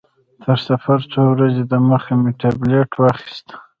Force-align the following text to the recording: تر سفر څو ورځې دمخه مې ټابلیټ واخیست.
تر 0.43 0.57
سفر 0.67 0.97
څو 1.11 1.21
ورځې 1.33 1.63
دمخه 1.69 2.13
مې 2.21 2.31
ټابلیټ 2.41 2.91
واخیست. 3.01 3.47